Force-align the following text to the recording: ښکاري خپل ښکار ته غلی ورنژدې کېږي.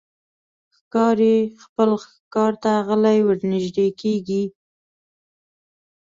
ښکاري 0.75 1.37
خپل 1.63 1.89
ښکار 2.03 2.53
ته 2.63 2.71
غلی 2.87 3.19
ورنژدې 3.27 3.87
کېږي. 4.01 4.43